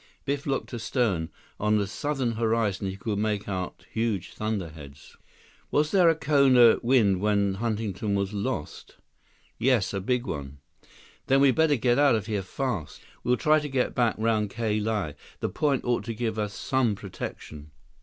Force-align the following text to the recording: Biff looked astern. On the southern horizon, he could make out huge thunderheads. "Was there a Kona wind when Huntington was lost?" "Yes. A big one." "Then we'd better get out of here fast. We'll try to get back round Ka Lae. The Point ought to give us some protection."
Biff 0.25 0.47
looked 0.47 0.73
astern. 0.73 1.29
On 1.59 1.77
the 1.77 1.85
southern 1.85 2.31
horizon, 2.31 2.87
he 2.89 2.97
could 2.97 3.19
make 3.19 3.47
out 3.47 3.85
huge 3.91 4.33
thunderheads. 4.33 5.15
"Was 5.69 5.91
there 5.91 6.09
a 6.09 6.15
Kona 6.15 6.77
wind 6.81 7.19
when 7.21 7.53
Huntington 7.53 8.15
was 8.15 8.33
lost?" 8.33 8.95
"Yes. 9.59 9.93
A 9.93 10.01
big 10.01 10.25
one." 10.25 10.57
"Then 11.27 11.39
we'd 11.39 11.53
better 11.53 11.75
get 11.75 11.99
out 11.99 12.15
of 12.15 12.25
here 12.25 12.41
fast. 12.41 12.99
We'll 13.23 13.37
try 13.37 13.59
to 13.59 13.69
get 13.69 13.93
back 13.93 14.15
round 14.17 14.49
Ka 14.49 14.63
Lae. 14.81 15.13
The 15.39 15.49
Point 15.49 15.85
ought 15.85 16.03
to 16.05 16.15
give 16.15 16.39
us 16.39 16.55
some 16.55 16.95
protection." 16.95 17.69